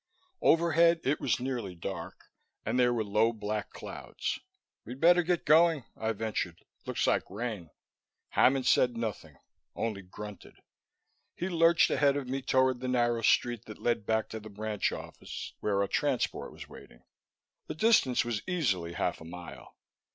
Overhead 0.41 0.99
it 1.03 1.21
was 1.21 1.39
nearly 1.39 1.75
dark, 1.75 2.31
and 2.65 2.79
there 2.79 2.91
were 2.91 3.03
low 3.03 3.31
black 3.31 3.69
clouds. 3.71 4.39
"We'd 4.83 4.99
better 4.99 5.21
get 5.21 5.45
going," 5.45 5.83
I 5.95 6.11
ventured. 6.13 6.65
"Looks 6.87 7.05
like 7.05 7.29
rain." 7.29 7.69
Hammond 8.29 8.65
said 8.65 8.97
nothing, 8.97 9.37
only 9.75 10.01
grunted. 10.01 10.55
He 11.35 11.49
lurched 11.49 11.91
ahead 11.91 12.17
of 12.17 12.27
me 12.27 12.41
toward 12.41 12.79
the 12.79 12.87
narrow 12.87 13.21
street 13.21 13.65
that 13.65 13.77
led 13.77 14.07
back 14.07 14.27
to 14.29 14.39
the 14.39 14.49
branch 14.49 14.91
office, 14.91 15.53
where 15.59 15.81
our 15.83 15.87
transport 15.87 16.51
was 16.51 16.67
waiting. 16.67 17.03
The 17.67 17.75
distance 17.75 18.25
was 18.25 18.41
easily 18.47 18.93
half 18.93 19.21
a 19.21 19.23
mile. 19.23 19.75